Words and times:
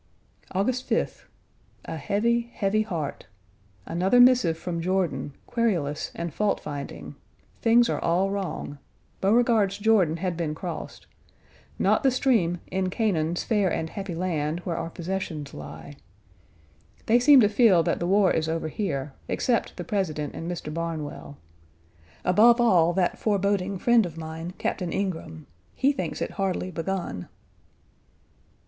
August 0.53 0.89
5th. 0.89 1.25
A 1.85 1.95
heavy, 1.95 2.49
heavy 2.55 2.81
heart. 2.81 3.27
Another 3.85 4.19
missive 4.19 4.57
from 4.57 4.81
Jordan, 4.81 5.33
querulous 5.45 6.11
and 6.15 6.33
fault 6.33 6.59
finding; 6.59 7.13
things 7.61 7.87
are 7.87 7.99
all 7.99 8.31
wrong 8.31 8.79
Beauregard's 9.21 9.77
Jordan 9.77 10.17
had 10.17 10.35
been 10.35 10.55
crossed, 10.55 11.05
not 11.77 12.01
the 12.01 12.09
stream 12.09 12.57
"in 12.71 12.89
Canaan's 12.89 13.43
fair 13.43 13.71
and 13.71 13.91
happy 13.91 14.15
land, 14.15 14.61
where 14.61 14.75
our 14.75 14.89
possessions 14.89 15.53
lie." 15.53 15.95
They 17.05 17.19
seem 17.19 17.39
to 17.41 17.47
feel 17.47 17.83
that 17.83 17.99
the 17.99 18.07
war 18.07 18.31
is 18.31 18.49
over 18.49 18.69
here, 18.69 19.13
except 19.27 19.77
the 19.77 19.83
President 19.83 20.33
and 20.33 20.49
Mr. 20.49 20.73
Barnwell; 20.73 21.37
above 22.25 22.59
all 22.59 22.91
that 22.93 23.19
foreboding 23.19 23.77
friend 23.77 24.07
of 24.07 24.17
mine, 24.17 24.53
Captain 24.57 24.91
Ingraham. 24.91 25.45
He 25.75 25.91
thinks 25.91 26.23
it 26.23 26.31
hardly 26.31 26.71
begun. 26.71 27.29